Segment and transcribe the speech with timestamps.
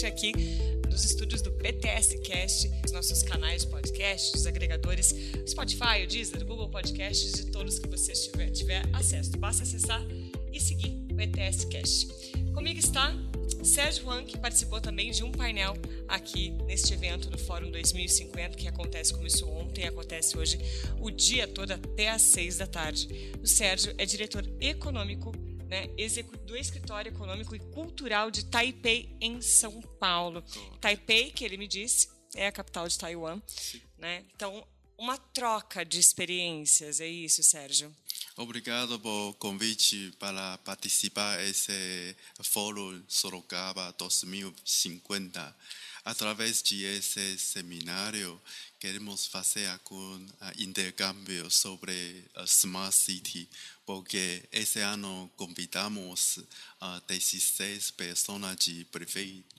[0.00, 0.32] diretamente aqui
[0.88, 5.14] dos estúdios do BTS Cast, os nossos canais de podcast, os agregadores
[5.46, 9.36] Spotify, o Deezer, o Google Podcasts e todos que você tiver, tiver acesso.
[9.38, 10.02] Basta acessar
[10.52, 12.08] e seguir o BTS Cast.
[12.54, 13.14] Comigo está
[13.62, 15.74] Sérgio Juan, que participou também de um painel
[16.08, 20.58] aqui neste evento do Fórum 2050, que acontece, começou ontem e acontece hoje
[20.98, 23.08] o dia todo até às seis da tarde.
[23.42, 25.32] O Sérgio é diretor econômico
[25.70, 25.86] né,
[26.44, 30.42] do Escritório Econômico e Cultural de Taipei, em São Paulo.
[30.80, 33.40] Taipei, que ele me disse, é a capital de Taiwan.
[33.96, 34.24] Né?
[34.34, 34.66] Então,
[34.98, 37.94] uma troca de experiências, é isso, Sérgio?
[38.36, 45.56] Obrigado por convite para participar desse Fórum Sorocaba 2050.
[46.04, 48.40] Através desse seminário,
[48.78, 50.26] queremos fazer algum
[50.58, 53.48] intercâmbio sobre a Smart City,
[53.84, 56.38] porque esse ano convidamos
[56.80, 58.86] uh, 16 pessoas de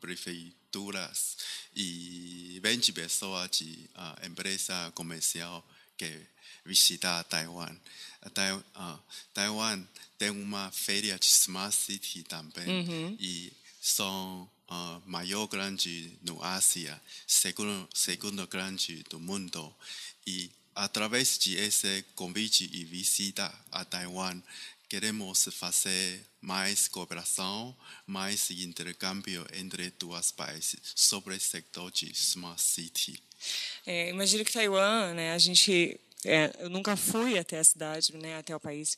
[0.00, 1.36] prefeituras
[1.76, 5.66] e 20 pessoas de uh, empresa comercial
[5.98, 6.26] que
[6.64, 7.76] visitar Taiwan.
[8.24, 8.98] Uh,
[9.34, 9.84] Taiwan
[10.16, 13.16] tem uma feira de Smart City também uhum.
[13.20, 14.48] e são
[15.06, 19.74] maior grande no Ásia, segundo, segundo grande do mundo.
[20.26, 24.40] E através de esse convite e visita a Taiwan,
[24.88, 27.74] queremos fazer mais cooperação,
[28.06, 33.22] mais intercâmbio entre duas países sobre o setor de Smart City.
[33.86, 38.36] É, imagino que Taiwan, né, a gente é, eu nunca fui até a cidade, né,
[38.36, 38.96] até o país.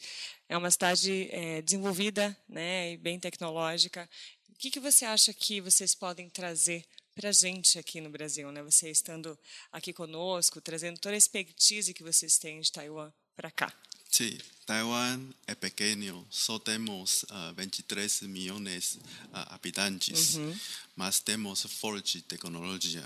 [0.48, 4.08] É uma cidade é, desenvolvida, né, e bem tecnológica.
[4.54, 8.50] O que, que você acha que vocês podem trazer para a gente aqui no Brasil,
[8.50, 8.62] né?
[8.62, 9.38] Você estando
[9.70, 13.72] aqui conosco, trazendo toda a expertise que vocês têm de Taiwan para cá.
[14.10, 20.56] Sim, Taiwan é pequeno, só temos uh, 23 milhões de uh, habitantes, uhum.
[20.94, 23.04] mas temos forte tecnologia.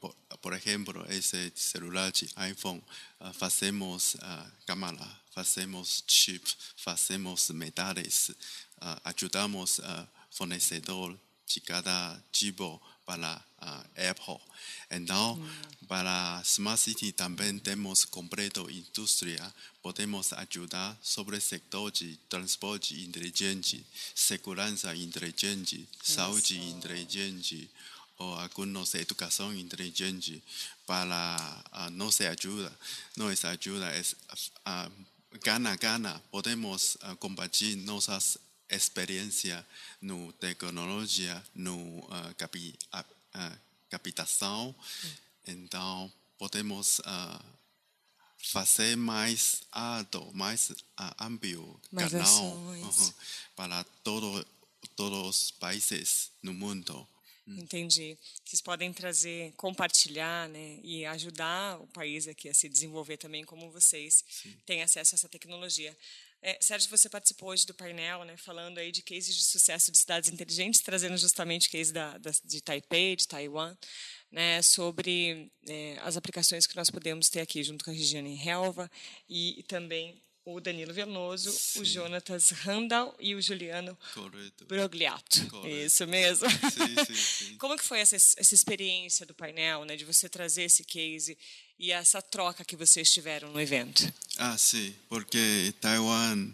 [0.00, 2.82] Por, por, exemplo, esse celular de iPhone,
[3.20, 4.16] uh, fazemos
[4.66, 13.80] câmera, fazemos chip, fazemos metais, uh, ajudamos a fornecedor de cada tipo para a
[14.10, 14.38] Apple.
[14.90, 15.86] Então, mm.
[15.86, 19.42] para Smart City também temos completo indústria,
[19.82, 23.84] podemos ajudar sobre o setor de transporte inteligente,
[24.14, 27.70] segurança inteligente, saúde inteligente
[28.18, 30.42] ou alguns educação inteligente
[30.86, 32.70] para a nossa ajuda.
[33.16, 34.02] Nossa ajuda é
[34.64, 34.90] a
[35.42, 39.66] gana gana podemos compartilhar nossas experiência
[40.00, 43.58] no tecnologia, no uh, capi, uh,
[43.88, 44.74] captação.
[45.46, 47.44] Então, podemos uh,
[48.38, 50.72] fazer mais alto, mais
[51.18, 53.14] amplo mais canal -huh,
[53.56, 54.46] para todo,
[54.94, 57.06] todos os países no mundo.
[57.46, 57.60] Hum.
[57.60, 58.16] Entendi.
[58.44, 63.70] Vocês podem trazer, compartilhar, né, e ajudar o país aqui a se desenvolver também, como
[63.70, 64.54] vocês Sim.
[64.66, 65.96] têm acesso a essa tecnologia.
[66.40, 69.98] É, Sérgio, você participou hoje do painel, né, falando aí de cases de sucesso de
[69.98, 73.76] cidades inteligentes, trazendo justamente case da, da, de Taipei, de Taiwan,
[74.30, 78.88] né, sobre é, as aplicações que nós podemos ter aqui, junto com a Regiane Helva
[79.28, 80.22] e, e também
[80.54, 81.80] o Danilo Veloso, Sim.
[81.80, 84.64] o Jonatas Randall e o Juliano Correto.
[84.66, 85.46] Brogliato.
[85.50, 85.68] Correto.
[85.68, 86.48] Isso mesmo.
[86.50, 87.56] Sim, sim, sim.
[87.58, 91.36] Como que foi essa, essa experiência do painel, né, de você trazer esse case
[91.78, 94.12] e essa troca que vocês tiveram no evento?
[94.38, 96.50] Ah, sim, porque Taiwan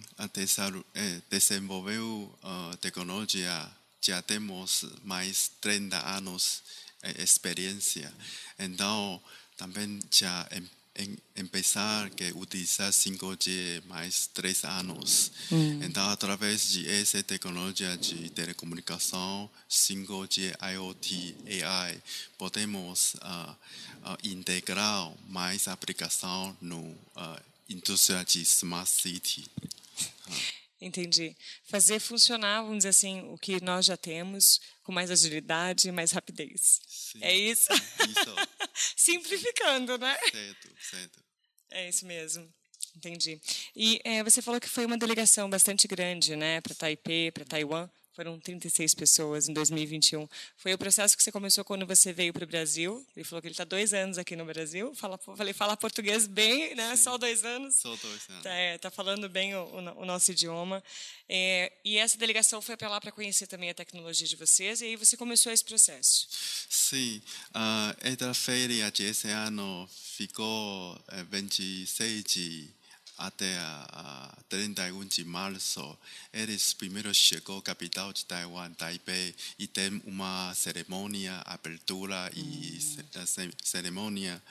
[0.94, 6.62] eh, desenvolveu uh, tecnologia, já temos mais 30 anos
[7.02, 8.12] de experiência,
[8.58, 9.22] então
[9.56, 10.48] também já
[10.96, 15.32] em, empezar a utilizar 5G mais três anos.
[15.50, 15.80] Hum.
[15.82, 22.02] Então, através de essa tecnologia de telecomunicação, 5G, IoT, AI,
[22.38, 23.50] podemos uh,
[24.04, 29.44] uh, integrar mais aplicação no uh, indústria de Smart City.
[30.80, 31.34] Entendi.
[31.64, 36.12] Fazer funcionar, vamos dizer assim, o que nós já temos com mais agilidade e mais
[36.12, 36.80] rapidez.
[36.86, 37.72] Sim, é isso?
[37.72, 38.34] isso.
[38.96, 40.16] Simplificando, né?
[40.30, 41.24] Certo, certo.
[41.70, 42.52] É isso mesmo.
[42.96, 43.40] Entendi.
[43.74, 47.88] E é, você falou que foi uma delegação bastante grande, né, para Taipei, para Taiwan.
[48.14, 50.28] Foram 36 pessoas em 2021.
[50.56, 53.04] Foi o processo que você começou quando você veio para o Brasil.
[53.16, 54.94] Ele falou que ele está dois anos aqui no Brasil.
[54.94, 56.94] Fala, falei, fala português bem, né?
[56.94, 57.02] Sim.
[57.02, 57.74] Só dois anos.
[57.74, 58.38] Só dois anos.
[58.38, 59.64] Está é, tá falando bem o,
[59.96, 60.80] o nosso idioma.
[61.28, 64.80] É, e essa delegação foi para lá para conhecer também a tecnologia de vocês.
[64.80, 66.28] E aí você começou esse processo.
[66.70, 67.20] Sim.
[67.50, 70.96] Uh, esta feira de esse ano ficou
[71.32, 72.70] 26 de
[73.16, 75.98] até a, a 31 de março,
[76.32, 83.50] eles primeiro chegou à capital de Taiwan, Taipei, e tem uma cerimônia, abertura e hum.
[83.62, 84.42] cerimônia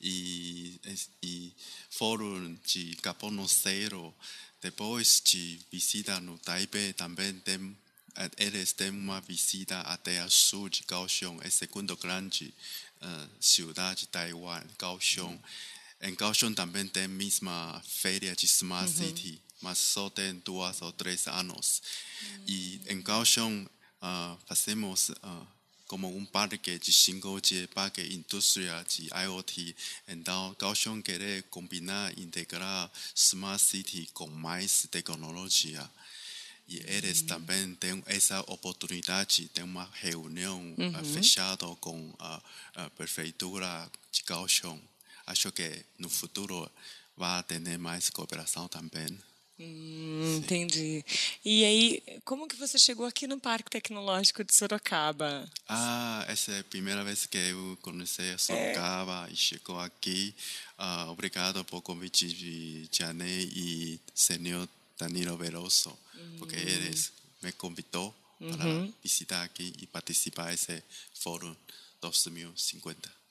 [0.00, 0.80] e,
[1.22, 1.52] e
[1.90, 4.14] fórum de Caponoceiro.
[4.60, 7.76] Depois de visita no Taipei, também tem
[8.36, 12.52] eles têm uma visita até a sul de Kaohsiung, é a segunda grande
[13.00, 15.38] uh, cidade de Taiwan, Kaohsiung.
[16.02, 19.06] Em Kaohsiung também tem a mesma feira de Smart uhum.
[19.06, 21.80] City, mas só tem duas ou três anos.
[22.22, 22.44] Uhum.
[22.48, 25.46] E em Kaohsiung uh, fazemos uh,
[25.86, 29.76] como um parque de 5G, parque indústria de IoT.
[30.08, 35.88] Então, Kaohsiung quer combinar, integrar Smart City com mais tecnologia.
[36.66, 37.26] E eles uhum.
[37.26, 41.04] também têm essa oportunidade de uma reunião uhum.
[41.04, 42.42] fechada com a,
[42.74, 44.80] a prefeitura de Kaohsiung.
[45.32, 46.70] Acho que no futuro
[47.16, 49.18] vai ter mais cooperação também.
[49.58, 51.02] Hum, entendi.
[51.42, 55.48] E aí, como que você chegou aqui no Parque Tecnológico de Sorocaba?
[55.66, 59.32] Ah, essa é a primeira vez que eu conheci Sorocaba é.
[59.32, 60.34] e chegou aqui.
[60.78, 64.68] Uh, obrigado por convite de Janet e senhor
[64.98, 65.96] Danilo Veloso,
[66.38, 66.62] porque uhum.
[66.62, 67.00] ele
[67.42, 68.92] me convidou para uhum.
[69.02, 70.82] visitar aqui e participar desse
[71.14, 71.56] fórum
[72.02, 73.21] 2050.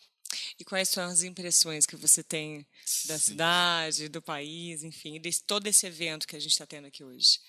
[0.62, 2.64] E quais são as impressões que você tem
[3.08, 3.32] da Sim.
[3.32, 7.40] cidade, do país, enfim, de todo esse evento que a gente está tendo aqui hoje?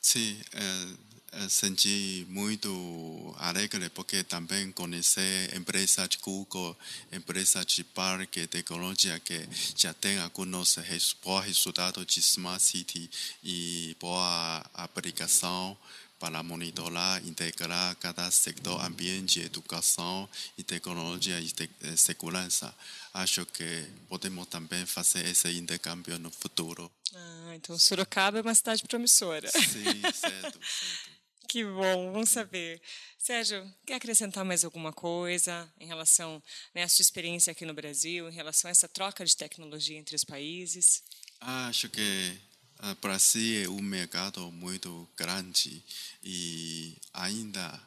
[0.00, 6.78] Sim, é, é, senti muito alegre porque também conheci empresa de Google,
[7.10, 10.76] empresa de parque, tecnologia que já tem alguns
[11.20, 13.10] bons resultados de Smart City
[13.42, 15.76] e boa aplicação
[16.20, 22.72] para monitorar, integrar cada setor, ambiente, educação e tecnologia e te segurança.
[23.14, 26.92] Acho que podemos também fazer esse intercâmbio no futuro.
[27.14, 29.50] Ah, então Sorocaba é uma cidade promissora.
[29.50, 30.60] Sim, certo, certo.
[31.48, 32.80] Que bom, vamos saber.
[33.18, 36.40] Sérgio, quer acrescentar mais alguma coisa em relação
[36.72, 40.14] né, à sua experiência aqui no Brasil, em relação a essa troca de tecnologia entre
[40.14, 41.02] os países?
[41.40, 42.38] Acho que
[42.82, 45.82] o Brasil é um mercado muito grande
[46.22, 47.80] e ainda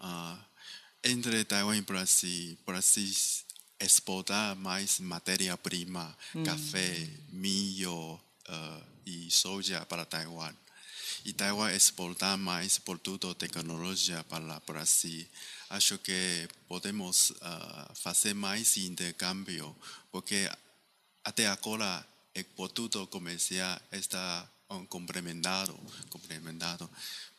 [0.00, 0.38] uh,
[1.02, 3.10] entre Taiwan e Brasil, Brasil
[3.80, 6.42] exportar mais matéria-prima, hum.
[6.44, 10.54] café, milho, uh, e soja para Taiwan.
[11.24, 15.26] E Taiwan exportar mais produto tecnologia para o Brasil.
[15.70, 19.74] Acho que podemos uh, fazer mais intercâmbio,
[20.12, 20.50] porque
[21.24, 25.72] até agora o produto comercial está um, complementado,
[26.10, 26.90] complementado.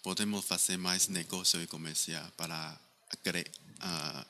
[0.01, 2.79] Podemos fazer mais negócio e comercial para
[3.23, 4.25] cre uh,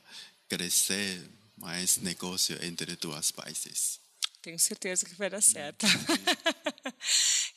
[0.48, 4.00] crescer mais negócio entre dois países.
[4.42, 5.88] Tenho certeza que vai dar certo.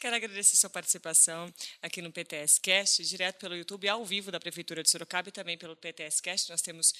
[0.00, 1.52] Quero agradecer sua participação
[1.82, 5.58] aqui no PTS Cast, direto pelo YouTube, ao vivo da Prefeitura de Sorocaba e também
[5.58, 6.49] pelo PTS Cast.
[6.49, 6.94] Nós temos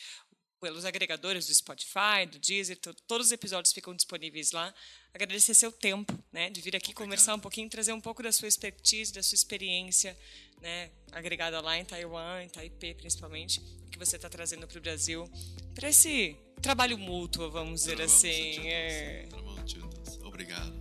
[0.61, 4.75] pelos agregadores do Spotify, do Deezer, todos os episódios ficam disponíveis lá.
[5.15, 7.05] Agradecer seu tempo, né, de vir aqui Obrigado.
[7.05, 10.17] conversar um pouquinho, trazer um pouco da sua expertise, da sua experiência,
[10.61, 13.61] né, agregada lá em Taiwan, em Taipei principalmente,
[13.91, 15.31] que você está trazendo para o Brasil,
[15.75, 18.69] para esse trabalho mútuo, vamos dizer assim.
[18.69, 19.29] É
[19.67, 20.19] juntos.
[20.25, 20.73] Obrigado.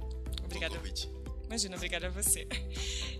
[0.43, 1.16] Obrigada.
[1.47, 2.45] Imagina, obrigada a você.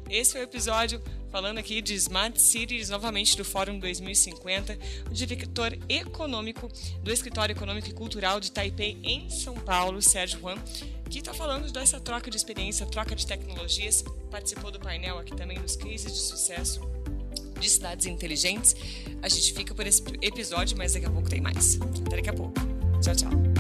[0.10, 1.02] Esse foi o episódio
[1.32, 4.78] falando aqui de Smart Cities, novamente do Fórum 2050,
[5.10, 6.70] o diretor econômico
[7.02, 10.58] do Escritório Econômico e Cultural de Taipei, em São Paulo, Sérgio Juan,
[11.10, 15.60] que está falando dessa troca de experiência, troca de tecnologias, participou do painel aqui também
[15.60, 16.82] dos cases de sucesso
[17.60, 18.76] de cidades inteligentes.
[19.22, 21.80] A gente fica por esse episódio, mas daqui a pouco tem mais.
[21.82, 22.54] Até daqui a pouco.
[23.02, 23.57] Tchau, tchau.